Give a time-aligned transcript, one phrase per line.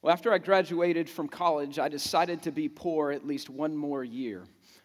[0.00, 4.04] Well, after I graduated from college, I decided to be poor at least one more
[4.04, 4.44] year.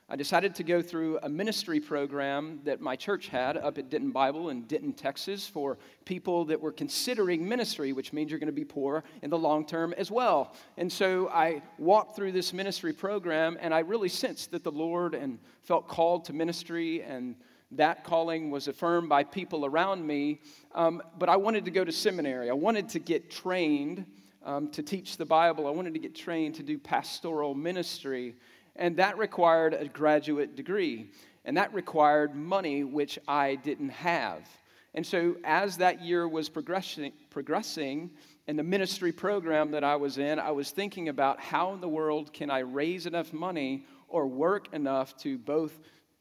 [0.09, 4.09] I decided to go through a ministry program that my church had up at Denton
[4.09, 8.51] Bible in Denton, Texas, for people that were considering ministry, which means you're going to
[8.51, 10.55] be poor in the long term as well.
[10.77, 15.13] And so I walked through this ministry program, and I really sensed that the Lord
[15.13, 17.35] and felt called to ministry, and
[17.69, 20.41] that calling was affirmed by people around me.
[20.73, 22.49] Um, but I wanted to go to seminary.
[22.49, 24.07] I wanted to get trained
[24.45, 25.67] um, to teach the Bible.
[25.67, 28.35] I wanted to get trained to do pastoral ministry,
[28.75, 31.09] and that required a graduate degree,
[31.45, 34.47] and that required money, which I didn't have.
[34.93, 38.11] And so, as that year was progressing, progressing
[38.47, 41.89] in the ministry program that I was in, I was thinking about how in the
[41.89, 45.79] world can I raise enough money or work enough to both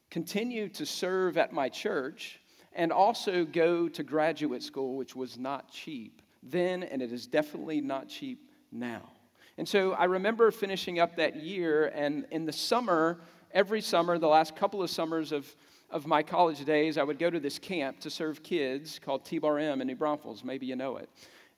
[0.09, 2.39] continue to serve at my church
[2.71, 7.81] and also go to graduate school, which was not cheap then, and it is definitely
[7.81, 9.09] not cheap now.
[9.57, 14.27] And so I remember finishing up that year, and in the summer, every summer, the
[14.27, 15.55] last couple of summers of,
[15.89, 19.59] of my college days, I would go to this camp to serve kids called T-Bar
[19.59, 20.43] M in New Braunfels.
[20.43, 21.09] Maybe you know it.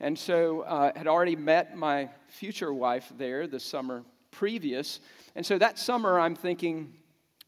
[0.02, 5.00] And so I uh, had already met my future wife there the summer previous.
[5.36, 6.94] And so that summer, I'm thinking,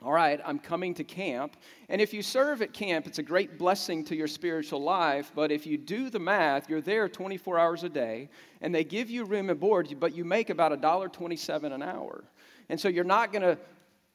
[0.03, 1.58] all right, I'm coming to camp.
[1.90, 5.31] And if you serve at camp, it's a great blessing to your spiritual life.
[5.34, 8.30] But if you do the math, you're there 24 hours a day,
[8.62, 12.23] and they give you room and board, but you make about $1.27 an hour.
[12.70, 13.58] And so you're not going to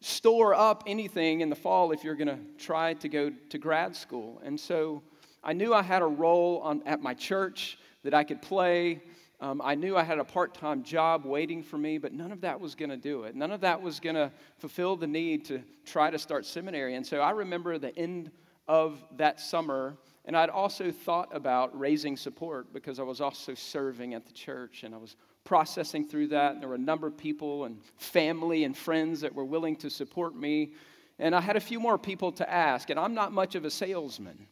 [0.01, 3.97] store up anything in the fall if you're going to try to go to grad
[3.97, 4.41] school.
[4.45, 5.03] And so
[5.43, 9.01] I knew I had a role on, at my church that I could play.
[9.43, 12.41] Um, I knew I had a part time job waiting for me, but none of
[12.43, 13.35] that was going to do it.
[13.35, 16.95] None of that was going to fulfill the need to try to start seminary.
[16.95, 18.31] And so I remember the end
[18.69, 24.15] of that summer, and I'd also thought about raising support because I was also serving
[24.15, 26.53] at the church and I was processing through that.
[26.53, 29.91] And there were a number of people and family and friends that were willing to
[29.91, 30.75] support me.
[31.19, 33.71] And I had a few more people to ask, and I'm not much of a
[33.73, 34.47] salesman.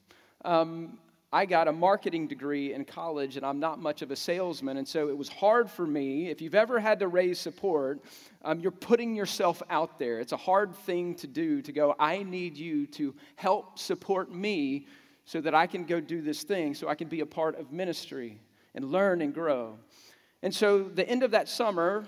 [0.45, 0.99] Um,
[1.33, 4.79] I got a marketing degree in college and I'm not much of a salesman.
[4.79, 6.29] And so it was hard for me.
[6.29, 8.01] If you've ever had to raise support,
[8.45, 10.19] um, you're putting yourself out there.
[10.19, 14.87] It's a hard thing to do to go, I need you to help support me
[15.25, 17.71] so that I can go do this thing, so I can be a part of
[17.71, 18.41] ministry
[18.75, 19.79] and learn and grow.
[20.43, 22.07] And so the end of that summer,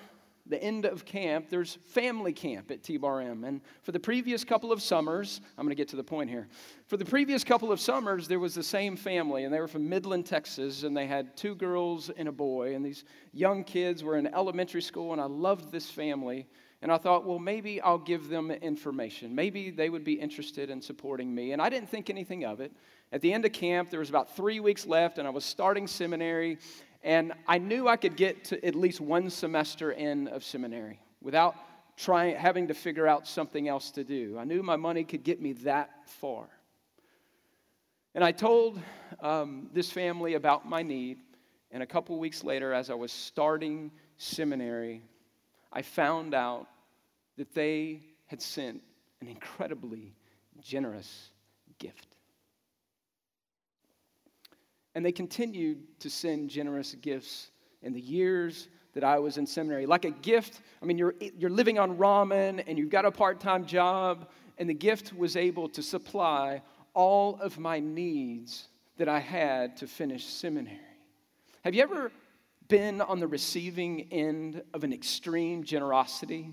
[0.53, 4.83] the end of camp, there's family camp at T-Bar And for the previous couple of
[4.83, 6.47] summers, I'm going to get to the point here.
[6.87, 9.89] For the previous couple of summers, there was the same family, and they were from
[9.89, 12.75] Midland, Texas, and they had two girls and a boy.
[12.75, 16.47] And these young kids were in elementary school, and I loved this family.
[16.83, 19.35] And I thought, well, maybe I'll give them information.
[19.35, 21.53] Maybe they would be interested in supporting me.
[21.53, 22.73] And I didn't think anything of it.
[23.11, 25.87] At the end of camp, there was about three weeks left, and I was starting
[25.87, 26.59] seminary.
[27.03, 31.57] And I knew I could get to at least one semester in of seminary without
[31.97, 34.37] trying, having to figure out something else to do.
[34.39, 36.47] I knew my money could get me that far.
[38.15, 38.81] And I told
[39.21, 41.19] um, this family about my need.
[41.71, 45.03] And a couple weeks later, as I was starting seminary,
[45.73, 46.67] I found out
[47.39, 48.83] that they had sent
[49.21, 50.15] an incredibly
[50.61, 51.31] generous
[51.79, 52.12] gift.
[54.95, 57.51] And they continued to send generous gifts
[57.83, 59.87] in the years that I was in seminary.
[59.87, 63.41] Like a gift, I mean, you're, you're living on ramen and you've got a part
[63.41, 66.63] time job, and the gift was able to supply
[66.95, 70.79] all of my needs that I had to finish seminary.
[71.65, 72.13] Have you ever
[72.69, 76.51] been on the receiving end of an extreme generosity?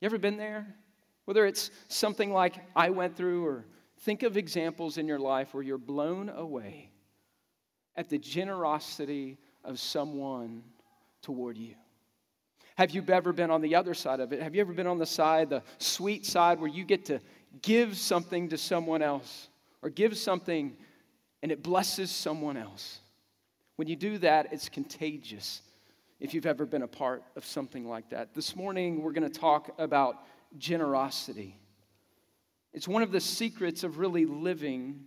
[0.00, 0.66] You ever been there?
[1.26, 3.66] Whether it's something like I went through or
[4.02, 6.90] Think of examples in your life where you're blown away
[7.94, 10.64] at the generosity of someone
[11.22, 11.74] toward you.
[12.74, 14.42] Have you ever been on the other side of it?
[14.42, 17.20] Have you ever been on the side, the sweet side, where you get to
[17.60, 19.48] give something to someone else
[19.82, 20.76] or give something
[21.42, 22.98] and it blesses someone else?
[23.76, 25.62] When you do that, it's contagious
[26.18, 28.34] if you've ever been a part of something like that.
[28.34, 30.16] This morning, we're going to talk about
[30.58, 31.56] generosity.
[32.72, 35.04] It's one of the secrets of really living.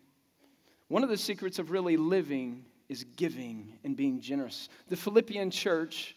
[0.88, 4.69] One of the secrets of really living is giving and being generous.
[4.89, 6.15] The Philippian church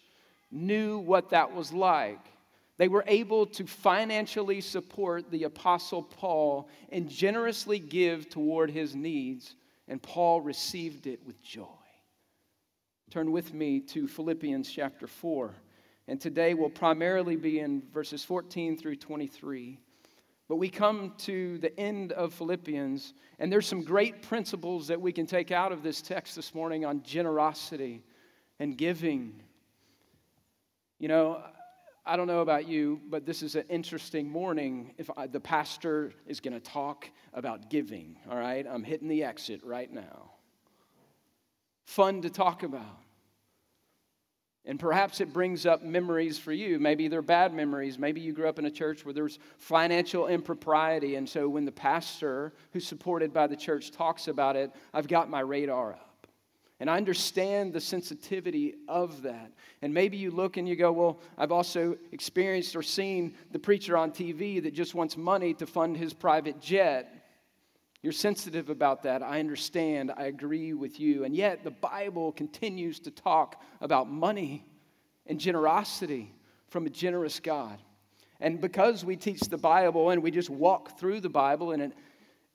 [0.51, 2.21] knew what that was like.
[2.77, 9.57] They were able to financially support the Apostle Paul and generously give toward his needs,
[9.89, 11.65] and Paul received it with joy.
[13.11, 15.55] Turn with me to Philippians chapter 4,
[16.07, 19.81] and today we'll primarily be in verses 14 through 23.
[20.49, 25.13] But we come to the end of Philippians, and there's some great principles that we
[25.13, 28.03] can take out of this text this morning on generosity
[28.59, 29.43] and giving
[30.99, 31.43] You know,
[32.05, 36.13] I don't know about you, but this is an interesting morning if I, the pastor
[36.27, 38.67] is going to talk about giving, all right?
[38.69, 40.31] I'm hitting the exit right now.
[41.85, 42.99] Fun to talk about.
[44.69, 46.79] And perhaps it brings up memories for you.
[46.79, 47.99] Maybe they're bad memories.
[47.99, 51.15] Maybe you grew up in a church where there's financial impropriety.
[51.15, 55.31] And so when the pastor, who's supported by the church, talks about it, I've got
[55.31, 56.27] my radar up.
[56.81, 59.53] And I understand the sensitivity of that.
[59.81, 63.97] And maybe you look and you go, Well, I've also experienced or seen the preacher
[63.97, 67.18] on TV that just wants money to fund his private jet.
[68.03, 69.23] You're sensitive about that.
[69.23, 70.13] I understand.
[70.17, 71.25] I agree with you.
[71.25, 74.65] And yet, the Bible continues to talk about money
[75.27, 76.33] and generosity
[76.69, 77.79] from a generous God.
[78.41, 81.93] And because we teach the Bible and we just walk through the Bible in an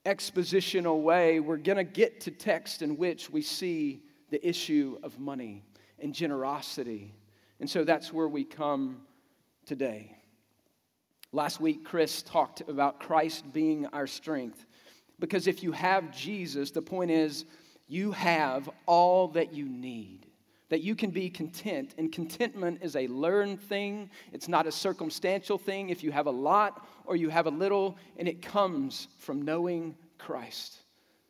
[0.06, 5.18] expositional way, we're going to get to text in which we see the issue of
[5.18, 5.62] money
[5.98, 7.14] and generosity.
[7.60, 9.02] And so that's where we come
[9.66, 10.16] today.
[11.32, 14.66] Last week, Chris talked about Christ being our strength.
[15.24, 17.46] Because if you have Jesus, the point is
[17.88, 20.26] you have all that you need,
[20.68, 21.94] that you can be content.
[21.96, 25.88] And contentment is a learned thing, it's not a circumstantial thing.
[25.88, 29.94] If you have a lot or you have a little, and it comes from knowing
[30.18, 30.82] Christ.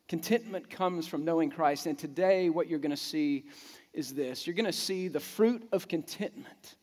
[0.09, 1.85] Contentment comes from knowing Christ.
[1.85, 3.45] And today, what you're going to see
[3.93, 6.75] is this you're going to see the fruit of contentment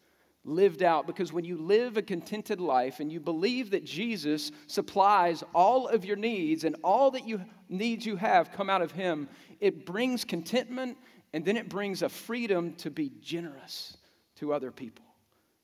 [0.45, 5.45] lived out because when you live a contented life and you believe that Jesus supplies
[5.55, 9.29] all of your needs and all that you needs you have come out of him
[9.61, 10.99] it brings contentment
[11.33, 13.97] and then it brings a freedom to be generous
[14.37, 15.05] to other people.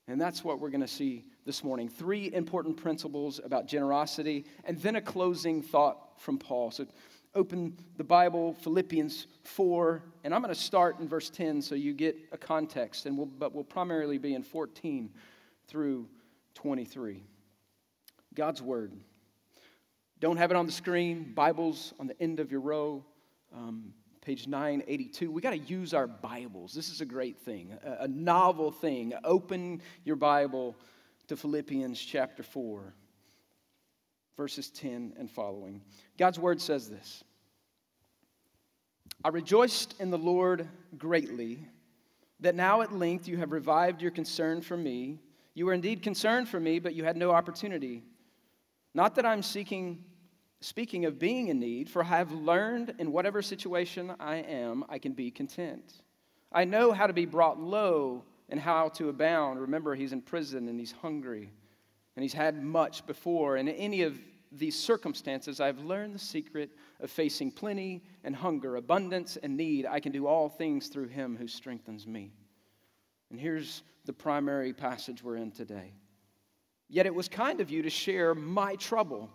[0.07, 1.89] And that's what we're going to see this morning.
[1.89, 6.71] Three important principles about generosity and then a closing thought from Paul.
[6.71, 6.87] So
[7.35, 11.93] open the Bible, Philippians 4, and I'm going to start in verse 10 so you
[11.93, 15.11] get a context, and we'll, but we'll primarily be in 14
[15.67, 16.09] through
[16.55, 17.23] 23.
[18.35, 18.93] God's Word.
[20.21, 23.05] Don't have it on the screen, Bibles on the end of your row,
[23.55, 25.31] um, page 982.
[25.31, 26.73] We got to use our Bibles.
[26.73, 29.13] This is a great thing, a, a novel thing.
[29.23, 30.77] Open your Bible
[31.29, 32.95] to Philippians chapter 4
[34.39, 35.83] verses 10 and following.
[36.17, 37.23] God's word says this
[39.23, 41.59] I rejoiced in the Lord greatly
[42.41, 45.19] that now at length you have revived your concern for me.
[45.55, 48.05] You were indeed concerned for me, but you had no opportunity.
[48.95, 50.05] Not that I'm seeking,
[50.61, 54.99] speaking of being in need, for I have learned in whatever situation I am, I
[54.99, 55.95] can be content.
[56.53, 59.61] I know how to be brought low and how to abound.
[59.61, 61.51] Remember, he's in prison and he's hungry
[62.19, 63.59] and he's had much before.
[63.59, 64.19] And in any of
[64.51, 66.69] these circumstances, I've learned the secret
[66.99, 69.87] of facing plenty and hunger, abundance and need.
[69.87, 72.33] I can do all things through him who strengthens me.
[73.31, 75.93] And here's the primary passage we're in today.
[76.89, 79.31] Yet it was kind of you to share my trouble.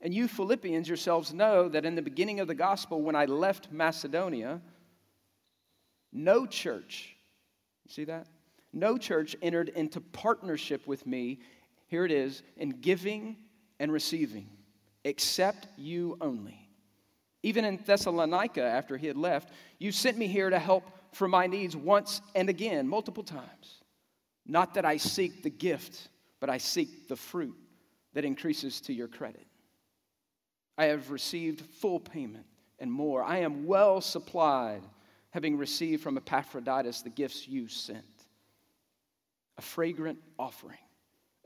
[0.00, 3.70] And you Philippians yourselves know that in the beginning of the gospel, when I left
[3.70, 4.60] Macedonia,
[6.12, 7.14] no church,
[7.88, 8.26] see that?
[8.72, 11.38] No church entered into partnership with me
[11.86, 13.36] here it is, in giving
[13.78, 14.48] and receiving,
[15.04, 16.68] except you only.
[17.42, 21.46] Even in Thessalonica, after he had left, you sent me here to help for my
[21.46, 23.82] needs once and again, multiple times.
[24.46, 26.08] Not that I seek the gift,
[26.40, 27.56] but I seek the fruit
[28.14, 29.46] that increases to your credit.
[30.78, 32.46] I have received full payment
[32.78, 33.22] and more.
[33.22, 34.82] I am well supplied,
[35.30, 38.04] having received from Epaphroditus the gifts you sent
[39.58, 40.78] a fragrant offering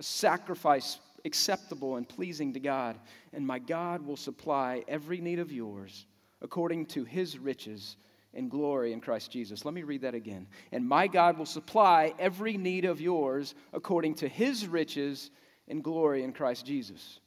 [0.00, 2.98] a sacrifice acceptable and pleasing to God,
[3.32, 6.06] and my God will supply every need of yours
[6.40, 7.96] according to his riches
[8.32, 9.64] and glory in Christ Jesus.
[9.64, 10.46] Let me read that again.
[10.72, 15.30] And my God will supply every need of yours according to his riches
[15.68, 17.20] and glory in Christ Jesus.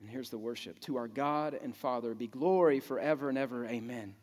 [0.00, 3.66] And here's the worship To our God and Father be glory forever and ever.
[3.66, 4.14] Amen.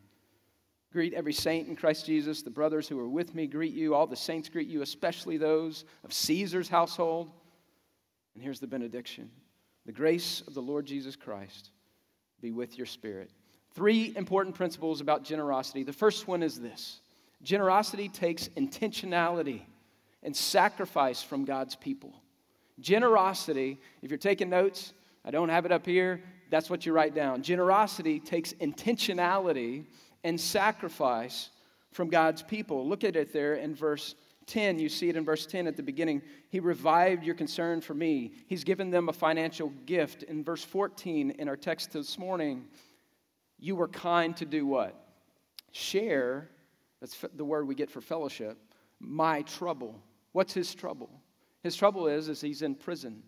[0.92, 2.42] Greet every saint in Christ Jesus.
[2.42, 3.94] The brothers who are with me greet you.
[3.94, 7.30] All the saints greet you, especially those of Caesar's household.
[8.34, 9.30] And here's the benediction
[9.86, 11.70] The grace of the Lord Jesus Christ
[12.40, 13.30] be with your spirit.
[13.74, 15.82] Three important principles about generosity.
[15.82, 17.00] The first one is this
[17.42, 19.62] generosity takes intentionality
[20.22, 22.12] and sacrifice from God's people.
[22.80, 24.92] Generosity, if you're taking notes,
[25.24, 27.42] I don't have it up here, that's what you write down.
[27.42, 29.86] Generosity takes intentionality
[30.24, 31.50] and sacrifice
[31.92, 32.88] from God's people.
[32.88, 34.14] Look at it there in verse
[34.46, 34.78] 10.
[34.78, 36.22] You see it in verse 10 at the beginning.
[36.48, 38.32] He revived your concern for me.
[38.46, 40.22] He's given them a financial gift.
[40.24, 42.64] In verse 14 in our text this morning,
[43.58, 44.98] you were kind to do what?
[45.70, 46.48] Share,
[47.00, 48.58] that's the word we get for fellowship,
[48.98, 50.00] my trouble.
[50.32, 51.10] What's his trouble?
[51.62, 53.22] His trouble is, is he's in prison.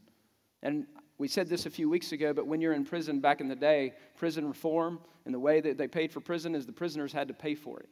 [0.62, 0.86] And
[1.18, 3.56] we said this a few weeks ago, but when you're in prison back in the
[3.56, 7.28] day, prison reform and the way that they paid for prison is the prisoners had
[7.28, 7.88] to pay for it.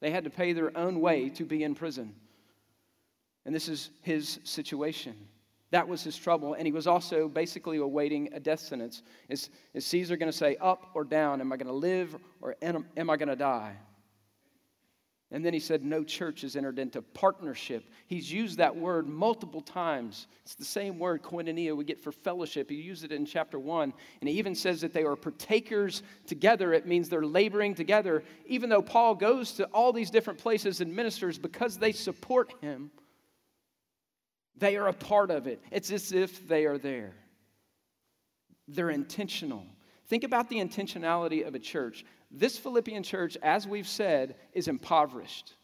[0.00, 2.14] They had to pay their own way to be in prison.
[3.44, 5.14] And this is his situation.
[5.70, 6.54] That was his trouble.
[6.54, 9.02] And he was also basically awaiting a death sentence.
[9.28, 11.40] Is, is Caesar going to say up or down?
[11.40, 13.76] Am I going to live or am, am I going to die?
[15.32, 17.88] And then he said, No church has entered into partnership.
[18.06, 20.26] He's used that word multiple times.
[20.42, 22.68] It's the same word, koinonia, we get for fellowship.
[22.68, 23.94] He used it in chapter one.
[24.20, 26.74] And he even says that they are partakers together.
[26.74, 28.22] It means they're laboring together.
[28.44, 32.90] Even though Paul goes to all these different places and ministers because they support him,
[34.58, 35.62] they are a part of it.
[35.70, 37.14] It's as if they are there.
[38.68, 39.66] They're intentional.
[40.12, 42.04] Think about the intentionality of a church.
[42.30, 45.54] This Philippian church, as we've said, is impoverished.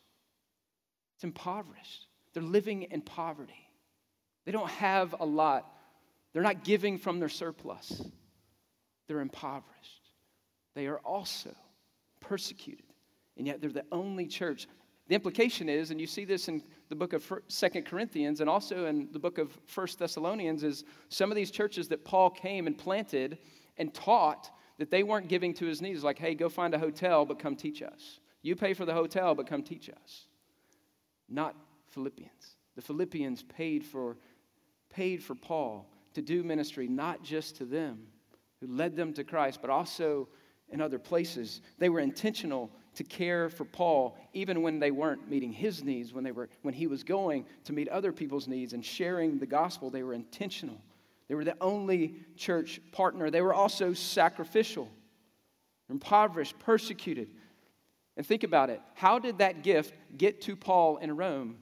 [1.16, 2.06] It's impoverished.
[2.32, 3.68] They're living in poverty.
[4.46, 5.70] They don't have a lot.
[6.32, 8.02] They're not giving from their surplus.
[9.06, 10.12] They're impoverished.
[10.74, 11.54] They are also
[12.20, 12.86] persecuted.
[13.36, 14.66] And yet they're the only church.
[15.08, 18.86] The implication is, and you see this in the book of Second Corinthians and also
[18.86, 22.78] in the book of First Thessalonians, is some of these churches that Paul came and
[22.78, 23.36] planted
[23.78, 27.24] and taught that they weren't giving to his needs, like, hey, go find a hotel,
[27.24, 28.20] but come teach us.
[28.42, 30.26] You pay for the hotel, but come teach us.
[31.28, 31.56] Not
[31.90, 32.56] Philippians.
[32.76, 34.16] The Philippians paid for,
[34.90, 38.06] paid for Paul to do ministry, not just to them
[38.60, 40.28] who led them to Christ, but also
[40.70, 41.60] in other places.
[41.78, 46.24] They were intentional to care for Paul, even when they weren't meeting his needs, when,
[46.24, 49.90] they were, when he was going to meet other people's needs and sharing the gospel,
[49.90, 50.80] they were intentional.
[51.28, 53.30] They were the only church partner.
[53.30, 54.88] They were also sacrificial,
[55.90, 57.28] impoverished, persecuted.
[58.16, 58.80] And think about it.
[58.94, 61.58] How did that gift get to Paul in Rome?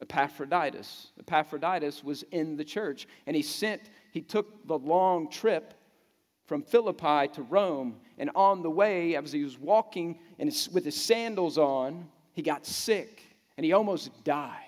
[0.00, 1.08] Epaphroditus.
[1.18, 3.82] Epaphroditus was in the church, and he sent,
[4.12, 5.74] he took the long trip
[6.46, 7.96] from Philippi to Rome.
[8.18, 12.66] And on the way, as he was walking and with his sandals on, he got
[12.66, 13.22] sick
[13.56, 14.60] and he almost died.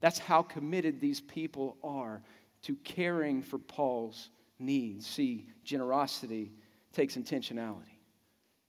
[0.00, 2.22] That's how committed these people are
[2.62, 5.06] to caring for Paul's needs.
[5.06, 6.52] See, generosity
[6.92, 7.98] takes intentionality.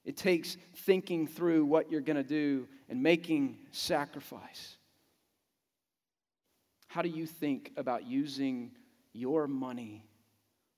[0.05, 4.77] It takes thinking through what you're going to do and making sacrifice.
[6.87, 8.71] How do you think about using
[9.13, 10.05] your money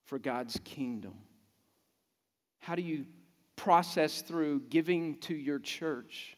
[0.06, 1.14] for God's kingdom?
[2.60, 3.06] How do you
[3.56, 6.36] process through giving to your church?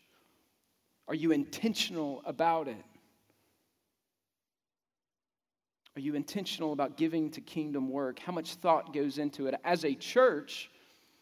[1.07, 2.85] Are you intentional about it?
[5.95, 8.19] Are you intentional about giving to kingdom work?
[8.19, 9.55] How much thought goes into it?
[9.63, 10.71] As a church,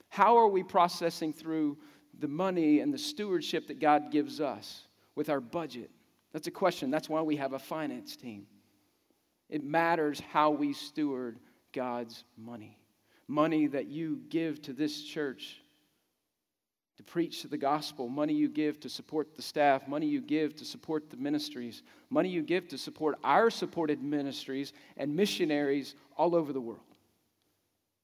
[0.10, 1.78] how are we processing through
[2.20, 5.92] the money and the stewardship that God gives us with our budget?
[6.32, 6.90] That's a question.
[6.90, 8.48] That's why we have a finance team.
[9.50, 11.40] It matters how we steward
[11.74, 12.78] God's money.
[13.28, 15.61] Money that you give to this church
[17.02, 20.66] to preach the gospel, money you give to support the staff, money you give to
[20.66, 26.54] support the ministries, money you give to support our supported ministries and missionaries all over
[26.54, 26.80] the world.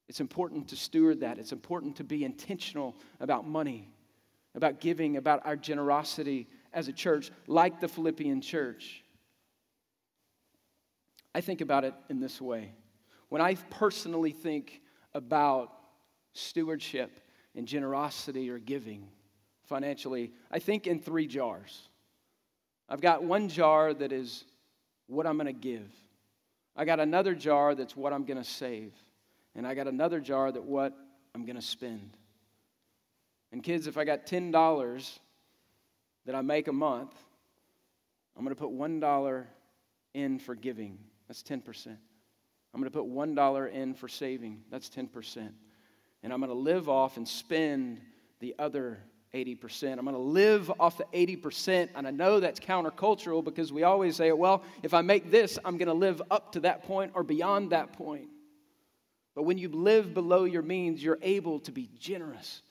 [0.08, 1.38] It's important to steward that.
[1.38, 3.88] It's important to be intentional about money,
[4.54, 9.04] about giving, about our generosity as a church, like the Philippian church.
[11.34, 12.72] I think about it in this way.
[13.28, 14.80] When I personally think
[15.14, 15.72] about
[16.32, 17.20] stewardship,
[17.58, 19.08] in generosity or giving
[19.64, 21.88] financially, I think in three jars.
[22.88, 24.44] I've got one jar that is
[25.08, 25.90] what I'm going to give.
[26.76, 28.92] I got another jar that's what I'm going to save.
[29.56, 30.96] And I got another jar that what
[31.34, 32.16] I'm going to spend.
[33.50, 35.18] And kids, if I got $10
[36.26, 37.12] that I make a month,
[38.36, 39.44] I'm going to put $1
[40.14, 40.96] in for giving.
[41.26, 41.88] That's 10%.
[41.88, 44.62] I'm going to put $1 in for saving.
[44.70, 45.50] That's 10%
[46.22, 48.00] and I'm going to live off and spend
[48.40, 48.98] the other
[49.34, 49.98] 80%.
[49.98, 51.90] I'm going to live off the 80%.
[51.94, 55.76] And I know that's countercultural because we always say, well, if I make this, I'm
[55.76, 58.28] going to live up to that point or beyond that point.
[59.34, 62.62] But when you live below your means, you're able to be generous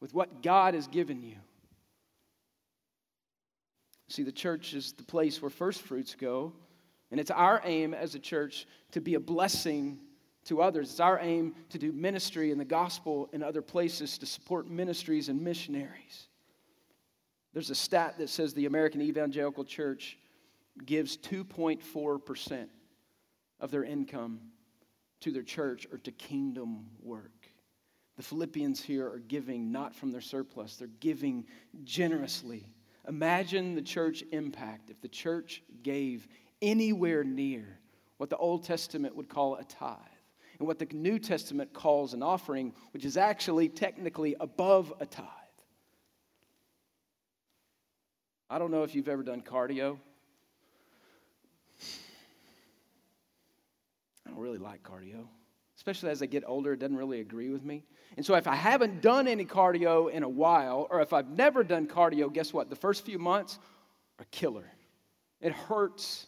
[0.00, 1.36] with what God has given you.
[4.08, 6.52] See, the church is the place where first fruits go.
[7.10, 9.98] And it's our aim as a church to be a blessing
[10.46, 10.90] to others.
[10.90, 15.28] It's our aim to do ministry in the gospel in other places to support ministries
[15.28, 16.28] and missionaries.
[17.52, 20.18] There's a stat that says the American Evangelical Church
[20.84, 22.66] gives 2.4%
[23.60, 24.40] of their income
[25.20, 27.48] to their church or to kingdom work.
[28.16, 31.46] The Philippians here are giving not from their surplus, they're giving
[31.84, 32.66] generously
[33.08, 36.26] Imagine the church impact if the church gave
[36.60, 37.78] anywhere near
[38.16, 39.96] what the Old Testament would call a tithe
[40.58, 45.26] and what the New Testament calls an offering, which is actually technically above a tithe.
[48.48, 49.98] I don't know if you've ever done cardio.
[54.24, 55.26] I don't really like cardio,
[55.76, 57.84] especially as I get older, it doesn't really agree with me.
[58.16, 61.64] And so, if I haven't done any cardio in a while, or if I've never
[61.64, 62.70] done cardio, guess what?
[62.70, 63.58] The first few months
[64.18, 64.72] are killer.
[65.40, 66.26] It hurts.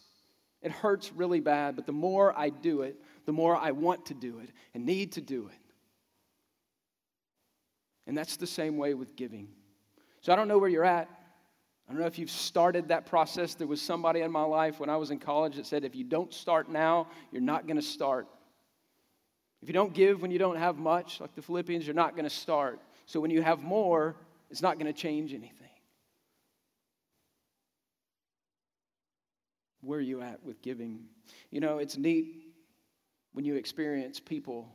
[0.61, 2.97] It hurts really bad, but the more I do it,
[3.29, 5.61] the more I want to do it and need to do it.
[8.07, 9.49] And that's the same way with giving.
[10.21, 11.07] So I don't know where you're at.
[11.87, 13.53] I don't know if you've started that process.
[13.53, 16.03] There was somebody in my life when I was in college that said, if you
[16.03, 18.25] don't start now, you're not going to start.
[19.61, 22.27] If you don't give when you don't have much, like the Philippians, you're not going
[22.27, 22.79] to start.
[23.05, 24.15] So when you have more,
[24.49, 25.69] it's not going to change anything.
[29.81, 31.03] Where are you at with giving?
[31.51, 32.48] You know, it's neat
[33.33, 34.73] when you experience people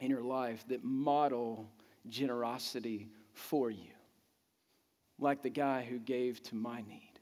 [0.00, 1.70] in your life that model
[2.08, 3.90] generosity for you,
[5.18, 7.12] like the guy who gave to my need.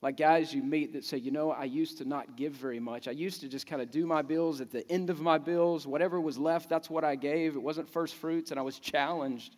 [0.00, 3.06] Like guys you meet that say, you know, I used to not give very much.
[3.06, 5.86] I used to just kind of do my bills at the end of my bills.
[5.86, 7.54] Whatever was left, that's what I gave.
[7.54, 9.54] It wasn't first fruits, and I was challenged.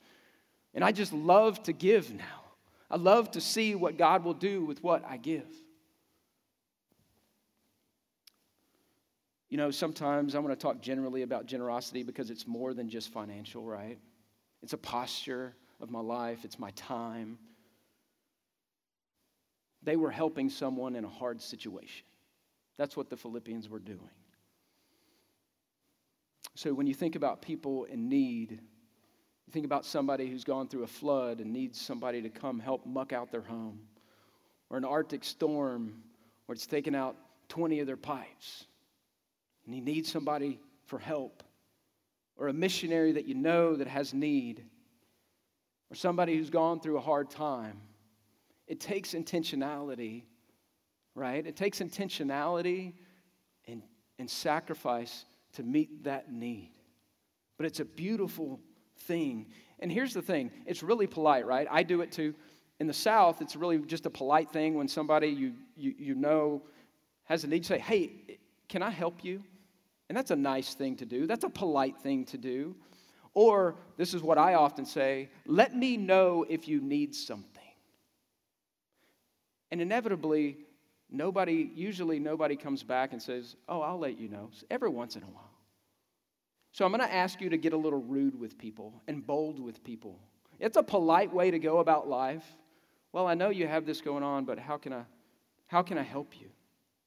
[0.74, 2.42] And I just love to give now.
[2.90, 5.48] I love to see what God will do with what I give.
[9.50, 13.12] You know, sometimes I want to talk generally about generosity because it's more than just
[13.12, 13.98] financial, right?
[14.62, 17.38] It's a posture of my life, it's my time,
[19.84, 22.06] they were helping someone in a hard situation.
[22.78, 24.10] That's what the Philippians were doing.
[26.54, 30.84] So when you think about people in need, you think about somebody who's gone through
[30.84, 33.80] a flood and needs somebody to come help muck out their home,
[34.70, 36.02] or an Arctic storm
[36.46, 37.16] where it's taken out
[37.48, 38.66] 20 of their pipes,
[39.64, 41.42] and he needs somebody for help,
[42.36, 44.64] or a missionary that you know that has need,
[45.90, 47.80] or somebody who's gone through a hard time
[48.66, 50.22] it takes intentionality,
[51.14, 51.46] right?
[51.46, 52.94] It takes intentionality
[53.68, 53.82] and,
[54.18, 56.70] and sacrifice to meet that need.
[57.56, 58.60] But it's a beautiful
[59.00, 59.46] thing.
[59.80, 61.66] And here's the thing it's really polite, right?
[61.70, 62.34] I do it too.
[62.80, 66.62] In the South, it's really just a polite thing when somebody you, you, you know
[67.24, 68.10] has a need to say, hey,
[68.68, 69.42] can I help you?
[70.14, 71.26] And that's a nice thing to do.
[71.26, 72.76] That's a polite thing to do.
[73.34, 77.48] Or, this is what I often say let me know if you need something.
[79.72, 80.58] And inevitably,
[81.10, 85.24] nobody, usually nobody comes back and says, Oh, I'll let you know, every once in
[85.24, 85.50] a while.
[86.70, 89.58] So I'm going to ask you to get a little rude with people and bold
[89.58, 90.20] with people.
[90.60, 92.46] It's a polite way to go about life.
[93.10, 95.02] Well, I know you have this going on, but how can I,
[95.66, 96.50] how can I help you?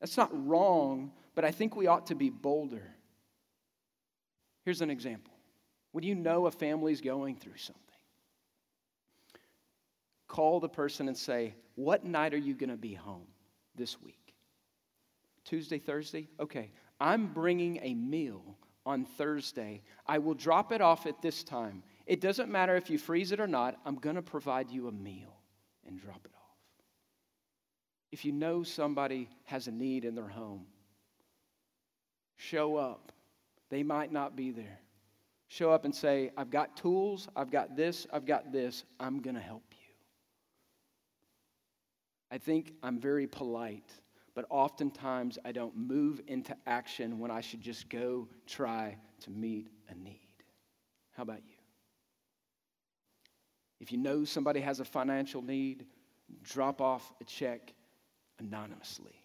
[0.02, 2.96] That's not wrong, but I think we ought to be bolder.
[4.68, 5.32] Here's an example.
[5.94, 7.82] When you know a family's going through something,
[10.28, 13.28] call the person and say, what night are you going to be home
[13.76, 14.34] this week?
[15.46, 16.28] Tuesday, Thursday?
[16.38, 16.70] Okay.
[17.00, 19.84] I'm bringing a meal on Thursday.
[20.06, 21.82] I will drop it off at this time.
[22.06, 24.92] It doesn't matter if you freeze it or not, I'm going to provide you a
[24.92, 25.40] meal
[25.88, 26.58] and drop it off.
[28.12, 30.66] If you know somebody has a need in their home,
[32.36, 33.14] show up.
[33.70, 34.80] They might not be there.
[35.50, 39.36] Show up and say, I've got tools, I've got this, I've got this, I'm going
[39.36, 39.78] to help you.
[42.30, 43.90] I think I'm very polite,
[44.36, 49.70] but oftentimes I don't move into action when I should just go try to meet
[49.90, 50.20] a need.
[51.16, 51.56] How about you?
[53.80, 55.86] If you know somebody has a financial need,
[56.44, 57.74] drop off a check
[58.40, 59.16] anonymously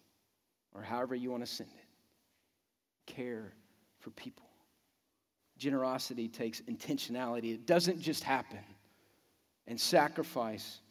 [0.73, 3.13] or however you want to send it.
[3.13, 3.53] Care
[4.03, 4.43] for people.
[5.57, 8.59] Generosity takes intentionality, it doesn't just happen.
[9.65, 10.81] And sacrifice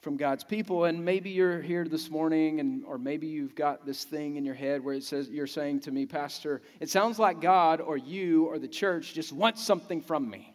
[0.00, 0.84] from God's people.
[0.84, 4.54] And maybe you're here this morning, and, or maybe you've got this thing in your
[4.54, 8.44] head where it says, you're saying to me, Pastor, it sounds like God or you
[8.44, 10.54] or the church just wants something from me.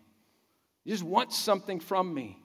[0.85, 2.39] You just want something from me.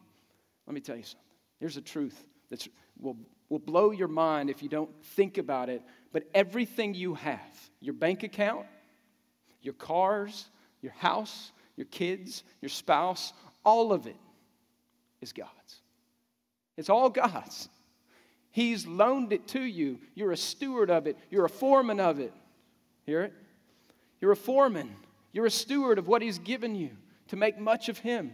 [0.67, 1.21] Let me tell you something.
[1.61, 2.21] Here's a truth
[2.51, 2.67] that
[2.99, 3.17] will,
[3.49, 5.83] will blow your mind if you don't think about it.
[6.13, 8.67] But everything you have, your bank account,
[9.63, 10.49] your cars,
[10.81, 13.33] your house, your kids, your spouse,
[13.65, 14.17] all of it
[15.21, 15.81] is God's.
[16.77, 17.69] It's all God's.
[18.51, 19.99] He's loaned it to you.
[20.15, 22.33] You're a steward of it, you're a foreman of it.
[23.05, 23.33] Hear it?
[24.21, 24.95] You're a foreman.
[25.33, 26.91] You're a steward of what He's given you
[27.29, 28.33] to make much of Him.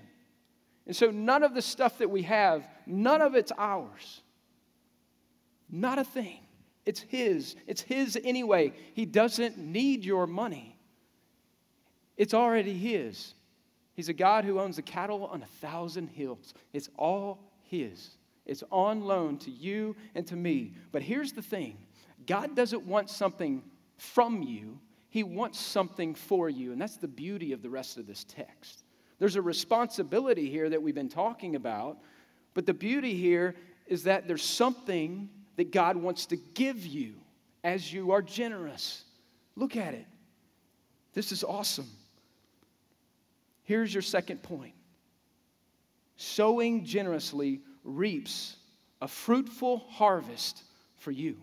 [0.87, 4.23] And so, none of the stuff that we have, none of it's ours.
[5.71, 6.41] Not a thing.
[6.85, 7.57] It's His.
[7.67, 8.73] It's His anyway.
[8.95, 10.78] He doesn't need your money,
[12.19, 13.33] it's already His.
[13.95, 16.53] He's a God who owns the cattle on a thousand hills.
[16.75, 18.11] It's all His.
[18.45, 20.75] It's on loan to you and to me.
[20.93, 21.79] But here's the thing
[22.27, 23.63] God doesn't want something
[23.97, 24.79] from you,
[25.09, 26.73] He wants something for you.
[26.73, 28.85] And that's the beauty of the rest of this text.
[29.19, 31.99] There's a responsibility here that we've been talking about,
[32.55, 33.55] but the beauty here
[33.87, 37.15] is that there's something that God wants to give you
[37.65, 39.05] as you are generous.
[39.57, 40.07] Look at it.
[41.15, 41.89] This is awesome.
[43.69, 44.73] Here's your second point
[46.17, 48.57] sowing generously reaps
[49.03, 50.63] a fruitful harvest
[50.97, 51.37] for you.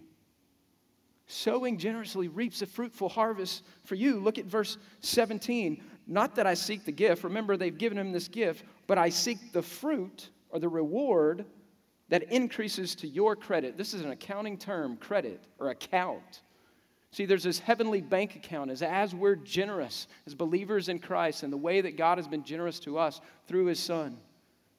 [1.28, 4.20] Sowing generously reaps a fruitful harvest for you.
[4.20, 5.84] Look at verse 17.
[6.08, 9.54] Not that I seek the gift, remember, they've given him this gift, but I seek
[9.54, 11.46] the fruit or the reward
[12.10, 13.78] that increases to your credit.
[13.78, 16.42] This is an accounting term, credit or account.
[17.16, 21.54] See, there's this heavenly bank account as, as we're generous as believers in Christ and
[21.54, 24.18] the way that God has been generous to us through his Son,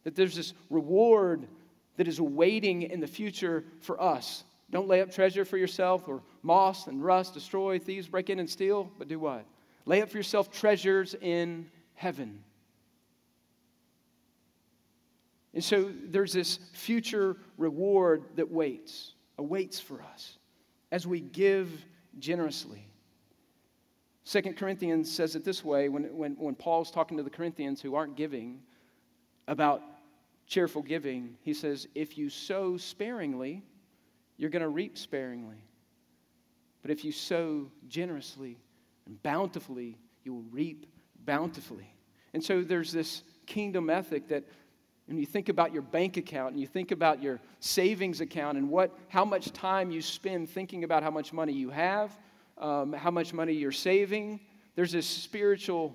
[0.05, 1.49] that there's this reward
[1.97, 4.45] that is awaiting in the future for us.
[4.71, 8.51] Don't lay up treasure for yourself or moss and rust destroy, thieves break in and
[8.51, 9.47] steal, but do what?
[9.87, 12.45] Lay up for yourself treasures in heaven.
[15.55, 20.37] And so there's this future reward that waits, awaits for us
[20.93, 21.71] as we give
[22.19, 22.87] generously.
[24.25, 27.95] Second Corinthians says it this way when, when, when Paul's talking to the Corinthians who
[27.95, 28.61] aren't giving
[29.47, 29.83] about
[30.47, 33.63] cheerful giving, he says, If you sow sparingly,
[34.37, 35.65] you're going to reap sparingly.
[36.83, 38.59] But if you sow generously
[39.07, 40.87] and bountifully, you will reap
[41.25, 41.93] bountifully.
[42.35, 44.45] And so there's this kingdom ethic that
[45.07, 48.69] when you think about your bank account and you think about your savings account and
[48.69, 52.17] what, how much time you spend thinking about how much money you have,
[52.59, 54.41] um, how much money you're saving,
[54.75, 55.95] there's this spiritual,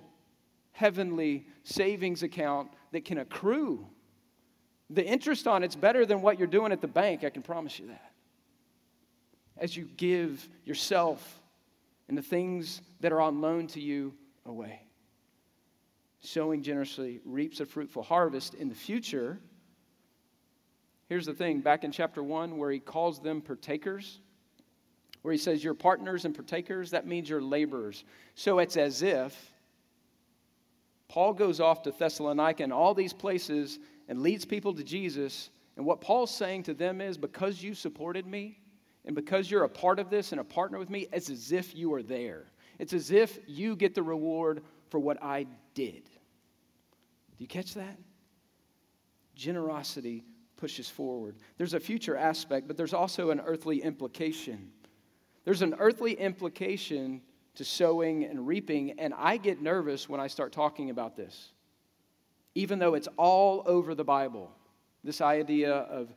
[0.72, 3.86] heavenly savings account that can accrue
[4.92, 7.80] the interest on it's better than what you're doing at the bank, I can promise
[7.80, 8.12] you that.
[9.58, 11.40] As you give yourself
[12.08, 14.14] and the things that are on loan to you
[14.46, 14.82] away.
[16.22, 19.40] Sowing generously reaps a fruitful harvest in the future.
[21.10, 24.20] Here's the thing back in chapter 1, where he calls them partakers,
[25.24, 28.04] where he says, You're partners and partakers, that means you're laborers.
[28.36, 29.52] So it's as if
[31.12, 35.50] Paul goes off to Thessalonica and all these places and leads people to Jesus.
[35.76, 38.60] And what Paul's saying to them is because you supported me
[39.04, 41.76] and because you're a part of this and a partner with me, it's as if
[41.76, 42.46] you are there.
[42.80, 46.04] It's as if you get the reward for what I did.
[46.04, 47.98] Do you catch that?
[49.34, 50.24] Generosity
[50.58, 51.38] pushes forward.
[51.58, 54.72] There's a future aspect, but there's also an earthly implication.
[55.44, 57.22] There's an earthly implication
[57.56, 61.54] to sowing and reaping, and I get nervous when I start talking about this
[62.56, 64.52] even though it's all over the Bible.
[65.04, 66.14] This idea of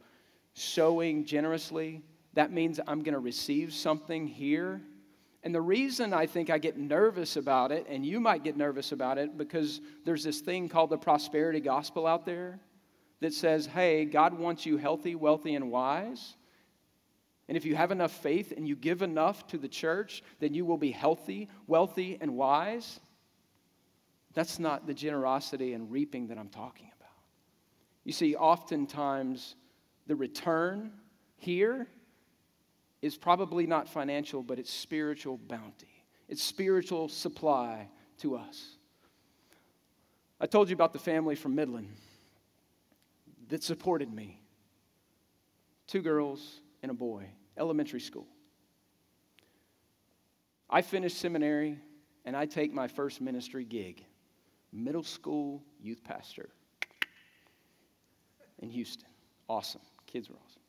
[0.54, 2.02] sowing generously,
[2.34, 4.80] that means I'm going to receive something here.
[5.44, 8.92] And the reason I think I get nervous about it, and you might get nervous
[8.92, 12.58] about it, because there's this thing called the prosperity gospel out there
[13.20, 16.34] that says, hey, God wants you healthy, wealthy, and wise.
[17.46, 20.64] And if you have enough faith and you give enough to the church, then you
[20.64, 22.98] will be healthy, wealthy, and wise.
[24.32, 27.12] That's not the generosity and reaping that I'm talking about.
[28.02, 29.56] You see, oftentimes
[30.06, 30.92] the return
[31.36, 31.86] here
[33.04, 37.86] is probably not financial, but it's spiritual bounty, it's spiritual supply
[38.16, 38.78] to us.
[40.40, 41.88] I told you about the family from Midland
[43.50, 44.40] that supported me
[45.86, 47.26] two girls and a boy,
[47.58, 48.26] elementary school.
[50.70, 51.78] I finished seminary
[52.24, 54.02] and I take my first ministry gig
[54.72, 56.48] middle school youth pastor
[58.60, 59.10] in Houston.
[59.46, 59.82] Awesome.
[60.06, 60.63] Kids were awesome.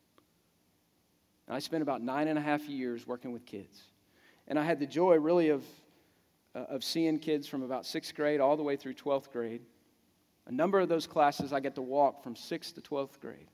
[1.47, 3.83] And I spent about nine and a half years working with kids.
[4.47, 5.63] And I had the joy, really, of,
[6.55, 9.61] uh, of seeing kids from about sixth grade all the way through 12th grade.
[10.47, 13.47] A number of those classes I get to walk from sixth to 12th grade.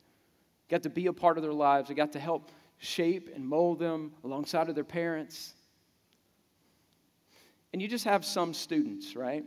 [0.70, 1.90] Got to be a part of their lives.
[1.90, 5.54] I got to help shape and mold them alongside of their parents.
[7.74, 9.46] And you just have some students, right?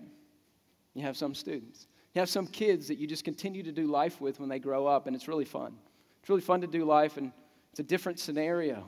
[0.94, 1.86] You have some students.
[2.14, 4.86] You have some kids that you just continue to do life with when they grow
[4.86, 5.74] up, and it's really fun.
[6.20, 7.32] It's really fun to do life, and
[7.74, 8.84] it's a different scenario.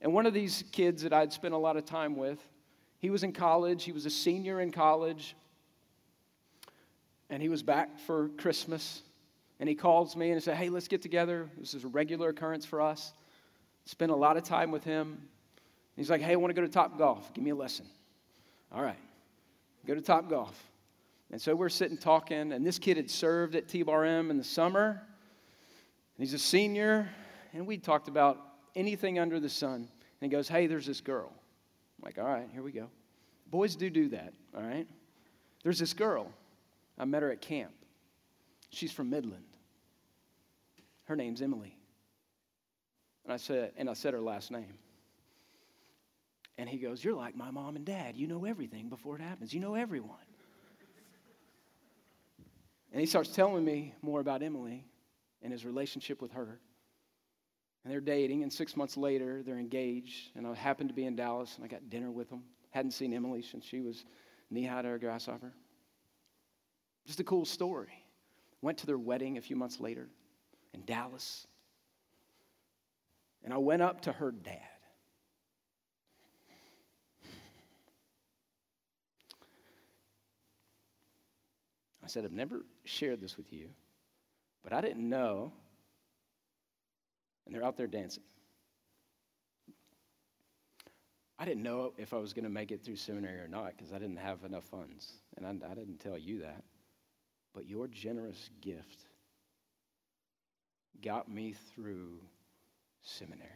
[0.00, 2.38] And one of these kids that I'd spent a lot of time with,
[2.98, 5.36] he was in college, he was a senior in college,
[7.28, 9.02] and he was back for Christmas.
[9.60, 11.46] And he calls me and he said, Hey, let's get together.
[11.58, 13.12] This is a regular occurrence for us.
[13.84, 15.20] Spent a lot of time with him.
[15.94, 17.34] He's like, hey, I want to go to Topgolf.
[17.34, 17.84] Give me a lesson.
[18.72, 18.96] All right.
[19.86, 20.54] Go to Topgolf.
[21.30, 24.44] And so we're sitting talking, and this kid had served at T-Bar M in the
[24.44, 25.02] summer.
[26.16, 27.10] And he's a senior,
[27.54, 28.38] and we talked about
[28.76, 29.74] anything under the sun.
[29.74, 29.88] And
[30.20, 31.32] he goes, Hey, there's this girl.
[31.32, 32.88] I'm like, All right, here we go.
[33.50, 34.86] Boys do do that, all right?
[35.62, 36.30] There's this girl.
[36.98, 37.72] I met her at camp.
[38.70, 39.44] She's from Midland.
[41.04, 41.76] Her name's Emily.
[43.24, 44.74] And I said, and I said her last name.
[46.58, 48.16] And he goes, You're like my mom and dad.
[48.16, 49.54] You know everything before it happens.
[49.54, 50.16] You know everyone.
[52.92, 54.84] And he starts telling me more about Emily
[55.42, 56.60] and his relationship with her.
[57.84, 60.30] And they're dating, and six months later, they're engaged.
[60.36, 62.42] And I happened to be in Dallas, and I got dinner with them.
[62.70, 64.04] Hadn't seen Emily since she was
[64.50, 65.52] knee high to a grasshopper.
[67.06, 67.92] Just a cool story.
[68.62, 70.08] Went to their wedding a few months later
[70.72, 71.46] in Dallas.
[73.44, 74.60] And I went up to her dad.
[82.02, 83.70] I said, I've never shared this with you,
[84.62, 85.52] but I didn't know.
[87.46, 88.22] And they're out there dancing.
[91.38, 93.92] I didn't know if I was going to make it through seminary or not because
[93.92, 95.12] I didn't have enough funds.
[95.36, 96.62] And I, I, didn't tell you that.
[97.52, 99.00] But your generous gift
[101.02, 102.20] got me through
[103.02, 103.50] seminary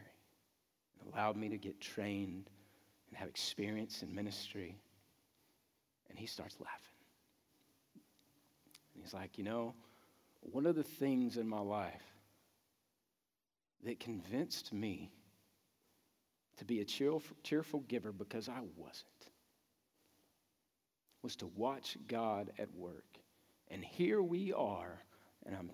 [0.99, 2.49] and allowed me to get trained
[3.07, 4.77] and have experience in ministry.
[6.09, 6.83] And he starts laughing.
[8.93, 9.73] And he's like, you know,
[10.41, 12.03] one of the things in my life
[13.85, 15.11] that convinced me
[16.57, 19.05] to be a cheerful, cheerful giver because I wasn't
[21.21, 23.05] was to watch God at work.
[23.69, 25.03] And here we are,
[25.45, 25.69] and I'm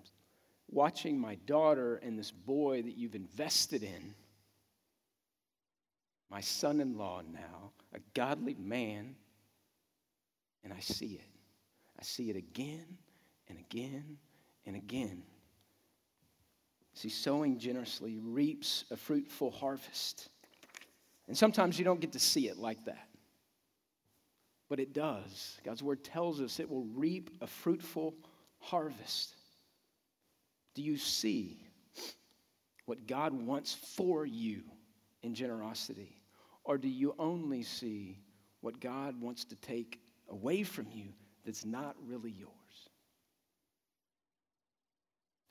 [0.68, 4.14] watching my daughter and this boy that you've invested in,
[6.30, 9.14] my son in law now, a godly man,
[10.64, 11.30] and I see it.
[11.98, 12.98] I see it again
[13.48, 14.18] and again
[14.66, 15.22] and again.
[16.96, 20.30] See, sowing generously reaps a fruitful harvest.
[21.28, 23.08] And sometimes you don't get to see it like that.
[24.70, 25.60] But it does.
[25.62, 28.14] God's word tells us it will reap a fruitful
[28.60, 29.34] harvest.
[30.74, 31.58] Do you see
[32.86, 34.62] what God wants for you
[35.22, 36.16] in generosity?
[36.64, 38.22] Or do you only see
[38.62, 41.08] what God wants to take away from you
[41.44, 42.50] that's not really yours?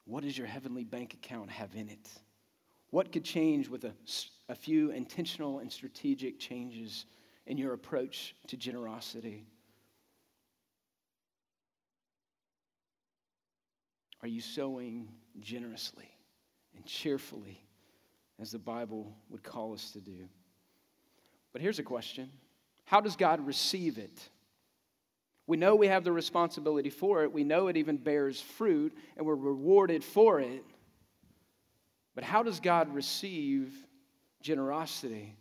[0.05, 2.09] What does your heavenly bank account have in it?
[2.91, 3.93] What could change with a,
[4.47, 7.05] a few intentional and strategic changes
[7.47, 9.45] in your approach to generosity?
[14.21, 16.09] Are you sowing generously
[16.75, 17.61] and cheerfully
[18.39, 20.27] as the Bible would call us to do?
[21.51, 22.31] But here's a question
[22.85, 24.29] How does God receive it?
[25.47, 27.31] We know we have the responsibility for it.
[27.31, 30.63] We know it even bears fruit and we're rewarded for it.
[32.15, 33.73] But how does God receive
[34.41, 35.35] generosity?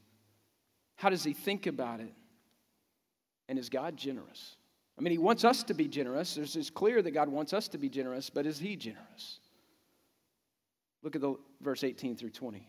[0.96, 2.12] How does He think about it?
[3.48, 4.56] And is God generous?
[4.98, 6.36] I mean, He wants us to be generous.
[6.36, 9.40] It's clear that God wants us to be generous, but is He generous?
[11.02, 12.66] Look at the verse 18 through 20.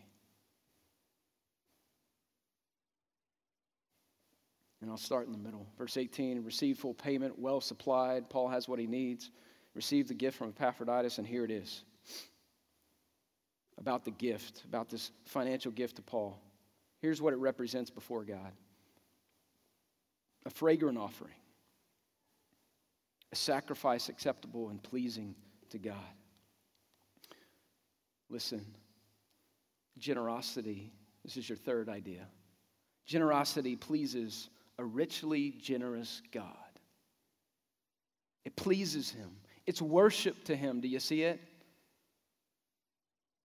[4.82, 5.66] And I'll start in the middle.
[5.78, 8.28] Verse 18 receive full payment, well supplied.
[8.28, 9.30] Paul has what he needs.
[9.74, 11.82] Receive the gift from Epaphroditus, and here it is
[13.78, 16.40] about the gift, about this financial gift to Paul.
[17.00, 18.52] Here's what it represents before God
[20.44, 21.34] a fragrant offering,
[23.32, 25.34] a sacrifice acceptable and pleasing
[25.70, 25.96] to God.
[28.30, 28.64] Listen,
[29.98, 30.92] generosity,
[31.24, 32.26] this is your third idea.
[33.06, 36.46] Generosity pleases a richly generous God.
[38.44, 39.30] It pleases him.
[39.66, 40.80] It's worship to him.
[40.80, 41.40] Do you see it?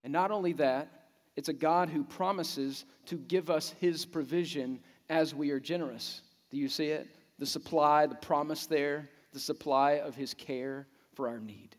[0.03, 0.89] And not only that,
[1.35, 6.21] it's a God who promises to give us his provision as we are generous.
[6.49, 7.07] Do you see it?
[7.39, 11.75] The supply, the promise there, the supply of his care for our need.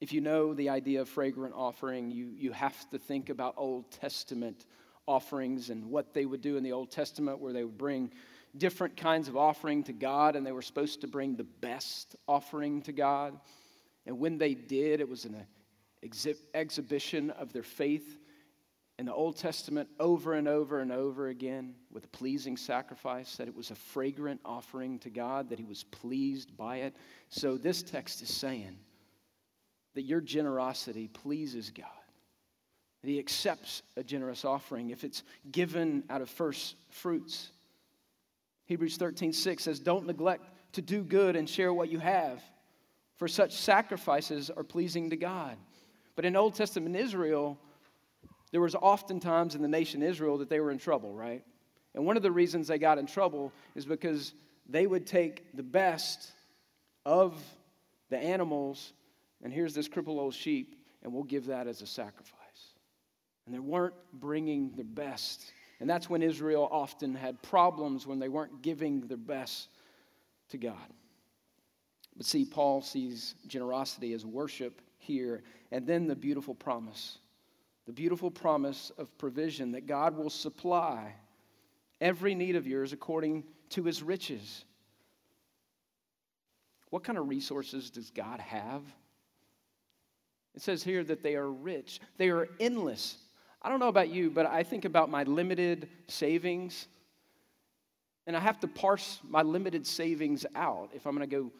[0.00, 3.90] If you know the idea of fragrant offering, you, you have to think about Old
[3.90, 4.66] Testament
[5.06, 8.12] offerings and what they would do in the Old Testament, where they would bring
[8.56, 12.82] different kinds of offering to God, and they were supposed to bring the best offering
[12.82, 13.38] to God.
[14.06, 15.36] And when they did, it was an
[16.04, 18.18] exhi- exhibition of their faith
[18.98, 23.48] in the Old Testament over and over and over again with a pleasing sacrifice, that
[23.48, 26.94] it was a fragrant offering to God, that He was pleased by it.
[27.28, 28.78] So this text is saying
[29.94, 32.03] that your generosity pleases God
[33.06, 37.50] he accepts a generous offering if it's given out of first fruits.
[38.66, 42.42] Hebrews 13, 6 says, Don't neglect to do good and share what you have,
[43.16, 45.56] for such sacrifices are pleasing to God.
[46.16, 47.58] But in Old Testament Israel,
[48.52, 51.44] there was oftentimes in the nation Israel that they were in trouble, right?
[51.94, 54.32] And one of the reasons they got in trouble is because
[54.68, 56.32] they would take the best
[57.04, 57.40] of
[58.10, 58.92] the animals,
[59.42, 62.43] and here's this crippled old sheep, and we'll give that as a sacrifice.
[63.46, 65.52] And they weren't bringing their best.
[65.80, 69.68] And that's when Israel often had problems when they weren't giving their best
[70.50, 70.76] to God.
[72.16, 77.18] But see, Paul sees generosity as worship here, and then the beautiful promise
[77.86, 81.14] the beautiful promise of provision that God will supply
[82.00, 84.64] every need of yours according to his riches.
[86.90, 88.82] What kind of resources does God have?
[90.54, 93.18] It says here that they are rich, they are endless.
[93.64, 96.86] I don't know about you, but I think about my limited savings,
[98.26, 101.50] and I have to parse my limited savings out if I'm going to go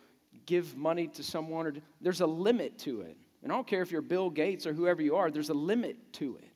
[0.45, 1.67] give money to someone.
[1.67, 3.17] Or there's a limit to it.
[3.43, 5.97] And I don't care if you're Bill Gates or whoever you are, there's a limit
[6.15, 6.51] to it,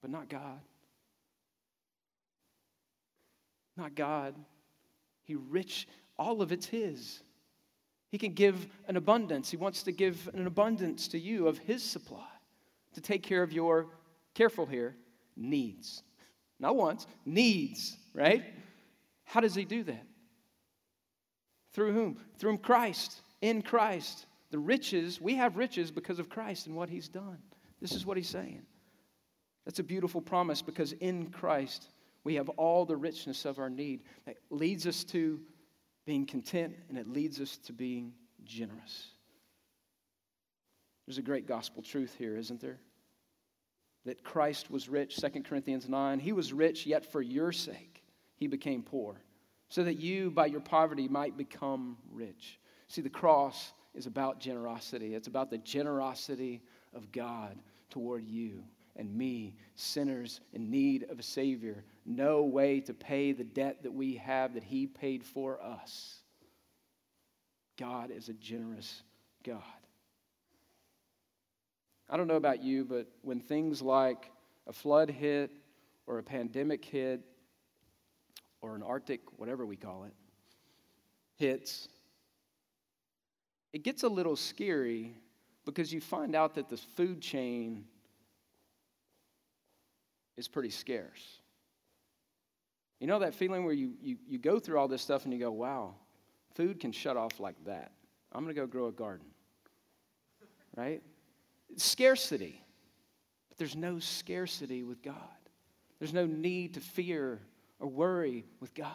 [0.00, 0.60] but not God.
[3.76, 4.34] Not God.
[5.22, 5.86] He rich,
[6.18, 7.22] all of it's His.
[8.10, 9.48] He can give an abundance.
[9.48, 12.26] He wants to give an abundance to you of His supply
[12.94, 13.86] to take care of your
[14.34, 14.96] careful here,
[15.36, 16.02] needs.
[16.58, 18.44] Not wants, needs, right?
[19.24, 20.06] How does he do that?
[21.72, 22.18] Through whom?
[22.38, 24.26] Through Christ, in Christ.
[24.50, 27.38] The riches, we have riches because of Christ and what he's done.
[27.80, 28.62] This is what he's saying.
[29.64, 31.88] That's a beautiful promise because in Christ
[32.24, 34.02] we have all the richness of our need.
[34.26, 35.40] That leads us to
[36.04, 38.12] being content and it leads us to being
[38.44, 39.08] generous.
[41.06, 42.78] There's a great gospel truth here, isn't there?
[44.04, 46.18] That Christ was rich, 2 Corinthians 9.
[46.18, 48.02] He was rich, yet for your sake
[48.36, 49.20] he became poor,
[49.68, 52.58] so that you, by your poverty, might become rich.
[52.88, 56.62] See, the cross is about generosity, it's about the generosity
[56.94, 57.58] of God
[57.90, 58.64] toward you
[58.96, 61.84] and me, sinners in need of a Savior.
[62.04, 66.18] No way to pay the debt that we have that He paid for us.
[67.78, 69.02] God is a generous
[69.44, 69.62] God.
[72.12, 74.30] I don't know about you, but when things like
[74.66, 75.50] a flood hit
[76.06, 77.22] or a pandemic hit
[78.60, 80.12] or an Arctic, whatever we call it,
[81.38, 81.88] hits,
[83.72, 85.14] it gets a little scary
[85.64, 87.86] because you find out that the food chain
[90.36, 91.38] is pretty scarce.
[93.00, 95.40] You know that feeling where you, you, you go through all this stuff and you
[95.40, 95.94] go, wow,
[96.56, 97.92] food can shut off like that.
[98.32, 99.28] I'm going to go grow a garden.
[100.76, 101.02] Right?
[101.76, 102.62] Scarcity.
[103.48, 105.16] But there's no scarcity with God.
[105.98, 107.40] There's no need to fear
[107.78, 108.90] or worry with God.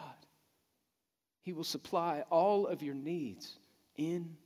[1.42, 3.58] He will supply all of your needs
[3.96, 4.36] in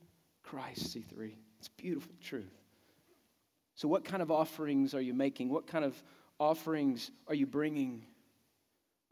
[0.43, 1.33] Christ, C3.
[1.59, 2.53] It's beautiful truth.
[3.75, 5.49] So, what kind of offerings are you making?
[5.49, 6.01] What kind of
[6.39, 8.05] offerings are you bringing?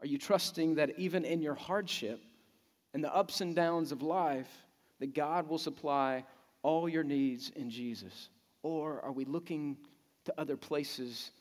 [0.00, 2.20] Are you trusting that even in your hardship
[2.94, 4.50] and the ups and downs of life,
[5.00, 6.24] that God will supply
[6.62, 8.28] all your needs in Jesus?
[8.62, 9.76] Or are we looking
[10.24, 11.32] to other places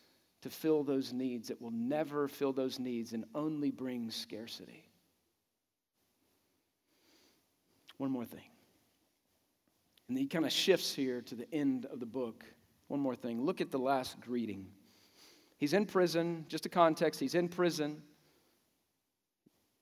[0.42, 4.84] to fill those needs that will never fill those needs and only bring scarcity?
[7.98, 8.40] One more thing.
[10.10, 12.44] And he kind of shifts here to the end of the book.
[12.88, 13.46] One more thing.
[13.46, 14.68] Look at the last greeting.
[15.58, 18.02] He's in prison, just a context, he's in prison.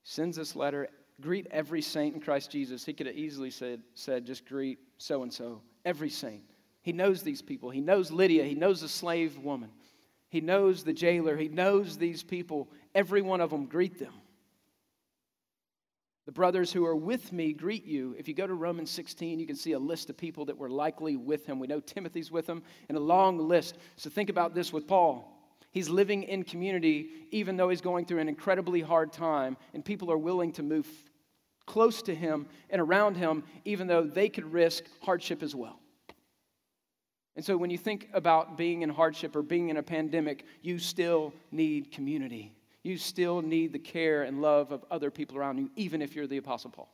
[0.03, 0.89] Sends this letter,
[1.21, 2.85] greet every saint in Christ Jesus.
[2.85, 6.43] He could have easily said, said just greet so and so, every saint.
[6.81, 7.69] He knows these people.
[7.69, 8.43] He knows Lydia.
[8.43, 9.69] He knows the slave woman.
[10.29, 11.35] He knows the jailer.
[11.35, 12.69] He knows these people.
[12.95, 14.13] Every one of them greet them.
[16.25, 18.15] The brothers who are with me greet you.
[18.17, 20.69] If you go to Romans 16, you can see a list of people that were
[20.69, 21.57] likely with him.
[21.57, 23.79] We know Timothy's with him, and a long list.
[23.95, 25.35] So think about this with Paul.
[25.71, 30.11] He's living in community even though he's going through an incredibly hard time, and people
[30.11, 30.87] are willing to move
[31.65, 35.79] close to him and around him even though they could risk hardship as well.
[37.35, 40.77] And so when you think about being in hardship or being in a pandemic, you
[40.79, 42.53] still need community.
[42.83, 46.27] You still need the care and love of other people around you, even if you're
[46.27, 46.89] the Apostle Paul.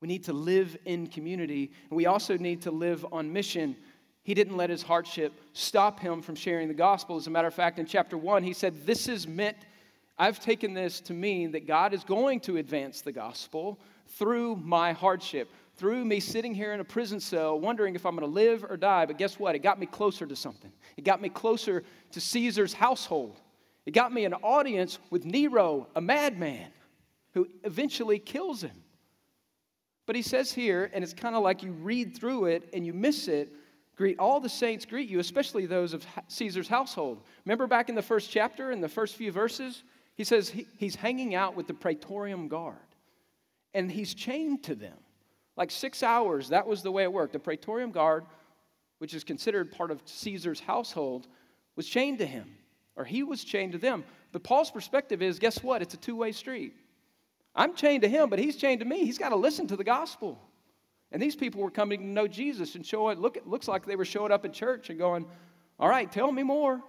[0.00, 3.76] We need to live in community, and we also need to live on mission.
[4.24, 7.16] He didn't let his hardship stop him from sharing the gospel.
[7.16, 9.56] As a matter of fact, in chapter one, he said, This is meant,
[10.18, 13.78] I've taken this to mean that God is going to advance the gospel
[14.08, 15.48] through my hardship,
[15.82, 18.76] through me sitting here in a prison cell, wondering if I'm going to live or
[18.76, 19.04] die.
[19.04, 19.56] But guess what?
[19.56, 20.70] It got me closer to something.
[20.96, 23.40] It got me closer to Caesar's household.
[23.84, 26.70] It got me an audience with Nero, a madman,
[27.34, 28.80] who eventually kills him.
[30.06, 32.92] But he says here, and it's kind of like you read through it and you
[32.92, 33.52] miss it.
[33.96, 37.24] Greet all the saints, greet you, especially those of Caesar's household.
[37.44, 39.82] Remember back in the first chapter, in the first few verses,
[40.14, 42.76] he says he, he's hanging out with the Praetorium Guard,
[43.74, 44.94] and he's chained to them.
[45.56, 47.32] Like six hours, that was the way it worked.
[47.32, 48.24] The Praetorium Guard,
[48.98, 51.28] which is considered part of Caesar's household,
[51.76, 52.54] was chained to him,
[52.96, 54.04] or he was chained to them.
[54.32, 55.82] But Paul's perspective is guess what?
[55.82, 56.74] It's a two way street.
[57.54, 59.04] I'm chained to him, but he's chained to me.
[59.04, 60.38] He's got to listen to the gospel.
[61.10, 63.18] And these people were coming to know Jesus and show it.
[63.18, 65.26] Look, it looks like they were showing up at church and going,
[65.78, 66.80] All right, tell me more.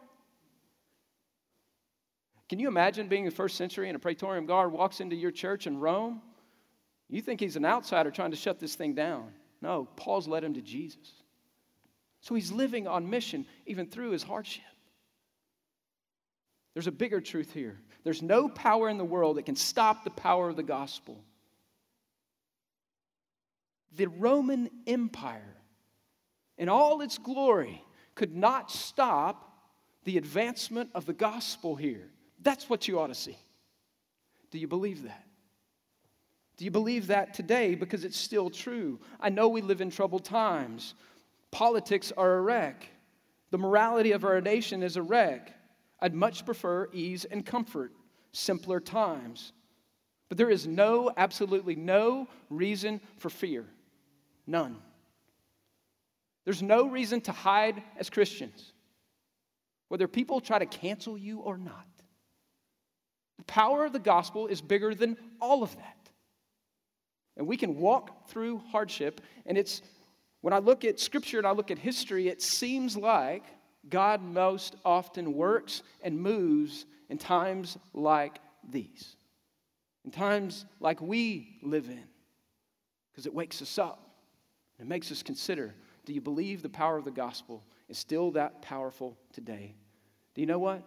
[2.47, 5.67] Can you imagine being the first century and a Praetorian Guard walks into your church
[5.67, 6.21] in Rome?
[7.09, 9.31] You think he's an outsider trying to shut this thing down.
[9.61, 11.11] No, Paul's led him to Jesus.
[12.21, 14.63] So he's living on mission even through his hardship.
[16.73, 17.79] There's a bigger truth here.
[18.03, 21.23] There's no power in the world that can stop the power of the gospel.
[23.95, 25.55] The Roman Empire,
[26.57, 27.83] in all its glory,
[28.15, 29.51] could not stop
[30.03, 32.09] the advancement of the gospel here.
[32.41, 33.37] That's what you ought to see.
[34.51, 35.25] Do you believe that?
[36.57, 37.75] Do you believe that today?
[37.75, 38.99] Because it's still true.
[39.19, 40.93] I know we live in troubled times.
[41.51, 42.87] Politics are a wreck.
[43.51, 45.53] The morality of our nation is a wreck.
[45.99, 47.91] I'd much prefer ease and comfort,
[48.31, 49.53] simpler times.
[50.29, 53.65] But there is no, absolutely no reason for fear.
[54.47, 54.77] None.
[56.45, 58.73] There's no reason to hide as Christians,
[59.87, 61.87] whether people try to cancel you or not.
[63.37, 66.02] The power of the gospel is bigger than all of that.
[67.37, 69.81] And we can walk through hardship, and it's
[70.41, 73.43] when I look at scripture and I look at history, it seems like
[73.89, 79.15] God most often works and moves in times like these,
[80.05, 82.03] in times like we live in,
[83.11, 84.09] because it wakes us up.
[84.79, 85.73] It makes us consider
[86.05, 89.73] do you believe the power of the gospel is still that powerful today?
[90.35, 90.83] Do you know what?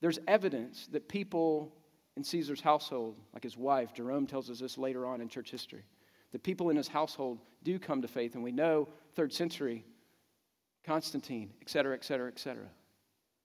[0.00, 1.74] There's evidence that people
[2.16, 5.84] in Caesar's household, like his wife, Jerome tells us this later on in church history,
[6.32, 8.34] the people in his household do come to faith.
[8.34, 9.84] And we know, third century,
[10.84, 12.68] Constantine, et cetera, et cetera, et cetera.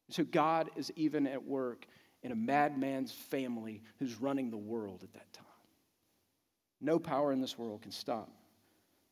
[0.10, 1.86] So God is even at work
[2.24, 5.46] in a madman's family who's running the world at that time.
[6.82, 8.30] No power in this world can stop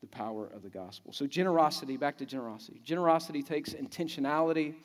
[0.02, 1.12] the power of the gospel.
[1.12, 2.80] So, generosity, back to generosity.
[2.84, 4.76] Generosity takes intentionality.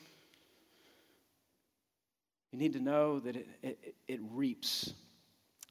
[2.52, 4.92] You need to know that it, it, it reaps.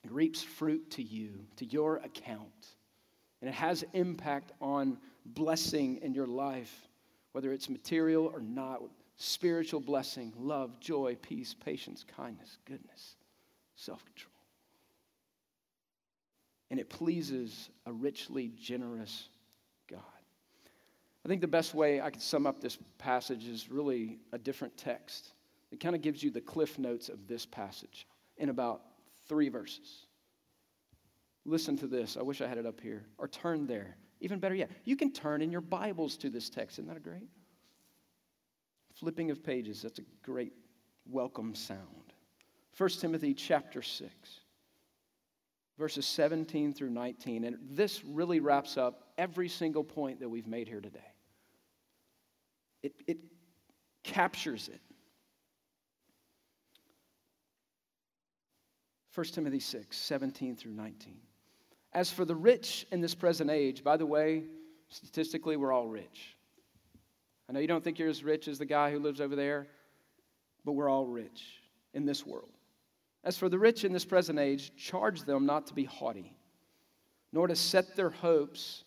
[0.03, 2.67] It reaps fruit to you, to your account.
[3.41, 6.88] And it has impact on blessing in your life,
[7.34, 8.82] whether it's material or not.
[9.17, 13.15] Spiritual blessing, love, joy, peace, patience, kindness, goodness,
[13.75, 14.32] self control.
[16.71, 19.27] And it pleases a richly generous
[19.88, 19.99] God.
[21.23, 24.75] I think the best way I could sum up this passage is really a different
[24.75, 25.34] text.
[25.72, 28.07] It kind of gives you the cliff notes of this passage
[28.38, 28.82] in about
[29.28, 30.05] three verses.
[31.45, 32.17] Listen to this.
[32.17, 33.03] I wish I had it up here.
[33.17, 33.95] Or turn there.
[34.19, 36.78] Even better yet, you can turn in your Bibles to this text.
[36.78, 37.30] Isn't that great?
[38.93, 40.53] Flipping of pages, that's a great
[41.09, 41.80] welcome sound.
[42.78, 44.11] 1 Timothy chapter 6,
[45.78, 47.45] verses 17 through 19.
[47.45, 50.99] And this really wraps up every single point that we've made here today.
[52.84, 53.17] It, it
[54.03, 54.82] captures it.
[59.14, 61.18] 1 Timothy 6, 17 through 19.
[61.93, 64.43] As for the rich in this present age, by the way,
[64.89, 66.38] statistically, we're all rich.
[67.49, 69.68] I know you don't think you're as rich as the guy who lives over there,
[70.64, 71.43] but we're all rich
[71.93, 72.51] in this world.
[73.26, 76.34] As for the rich in this present age, charge them not to be haughty,
[77.34, 78.86] nor to set their hopes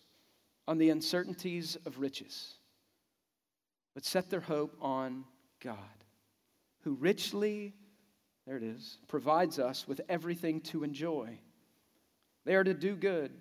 [0.67, 2.55] on the uncertainties of riches,
[3.93, 5.25] but set their hope on
[5.61, 5.77] God,
[6.81, 7.75] who richly
[8.45, 11.39] there it is, provides us with everything to enjoy.
[12.45, 13.31] They are to do good,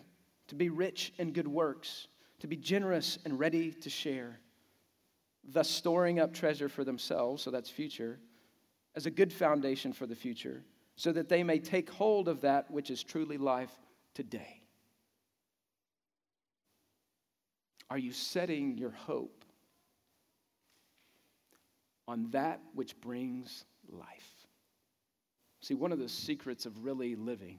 [0.49, 2.09] to be rich in good works,
[2.41, 4.41] to be generous and ready to share,
[5.45, 8.19] thus storing up treasure for themselves, so that's future,
[8.97, 10.63] as a good foundation for the future,
[10.97, 13.73] so that they may take hold of that which is truly life
[14.15, 14.63] today.
[17.91, 19.45] Are you setting your hope
[22.09, 24.34] on that which brings life?
[25.65, 27.57] See, one of the secrets of really living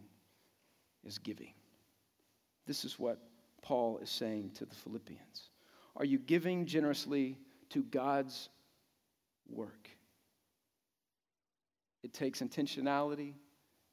[1.04, 1.56] is giving.
[2.68, 3.18] This is what
[3.64, 5.50] Paul is saying to the Philippians?
[5.96, 7.36] Are you giving generously
[7.72, 8.50] to God's
[9.50, 9.90] work?
[12.04, 13.34] It takes intentionality,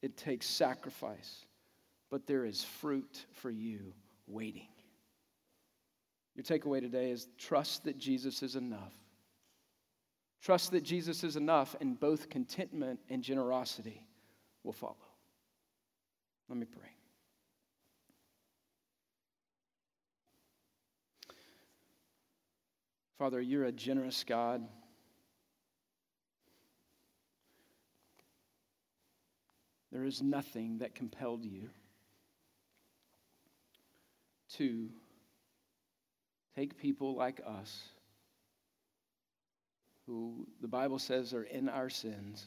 [0.02, 1.46] it takes sacrifice,
[2.10, 3.94] but there is fruit for you
[4.26, 4.68] waiting.
[6.34, 8.92] Your takeaway today is trust that Jesus is enough.
[10.42, 14.04] Trust that Jesus is enough, and both contentment and generosity
[14.64, 14.96] will follow.
[16.48, 16.90] Let me pray.
[23.18, 24.66] Father, you're a generous God.
[29.92, 31.70] There is nothing that compelled you
[34.54, 34.88] to
[36.56, 37.91] take people like us
[40.12, 42.44] who the Bible says are in our sins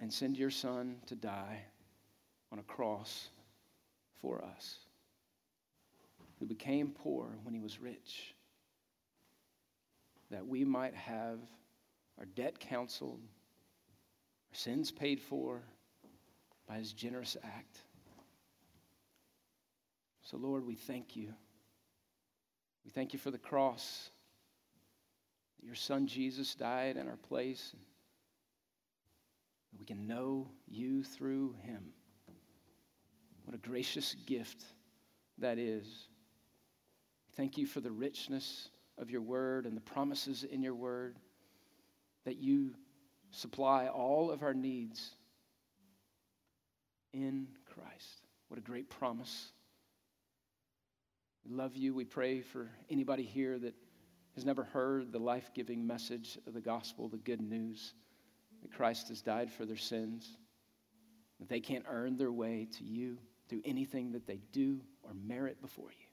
[0.00, 1.60] and send your son to die
[2.50, 3.28] on a cross
[4.22, 4.78] for us,
[6.38, 8.34] who became poor when he was rich,
[10.30, 11.38] that we might have
[12.18, 13.20] our debt canceled,
[14.50, 15.60] our sins paid for
[16.66, 17.76] by his generous act.
[20.22, 21.34] So, Lord, we thank you.
[22.94, 24.10] Thank you for the cross.
[25.62, 27.74] Your son Jesus died in our place.
[29.78, 31.92] We can know you through him.
[33.44, 34.64] What a gracious gift
[35.38, 35.86] that is.
[37.36, 38.68] Thank you for the richness
[38.98, 41.16] of your word and the promises in your word
[42.24, 42.74] that you
[43.30, 45.12] supply all of our needs
[47.12, 48.26] in Christ.
[48.48, 49.52] What a great promise.
[51.48, 51.94] We love you.
[51.94, 53.74] We pray for anybody here that
[54.34, 57.94] has never heard the life giving message of the gospel, the good news
[58.62, 60.36] that Christ has died for their sins,
[61.40, 63.18] that they can't earn their way to you
[63.48, 66.06] through anything that they do or merit before you.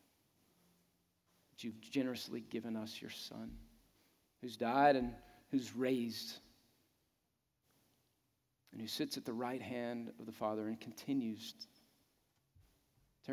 [1.52, 3.52] That you've generously given us your Son,
[4.42, 5.14] who's died and
[5.52, 6.40] who's raised,
[8.72, 11.54] and who sits at the right hand of the Father and continues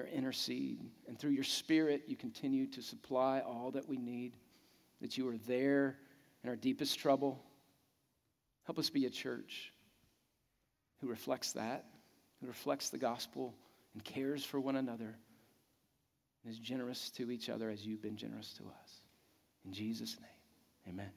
[0.05, 0.81] to intercede.
[1.09, 4.35] And through your Spirit, you continue to supply all that we need,
[5.01, 5.99] that you are there
[6.43, 7.43] in our deepest trouble.
[8.65, 9.73] Help us be a church
[11.01, 11.85] who reflects that,
[12.41, 13.55] who reflects the gospel
[13.95, 15.17] and cares for one another
[16.45, 19.01] and is generous to each other as you've been generous to us.
[19.65, 21.11] In Jesus' name, amen.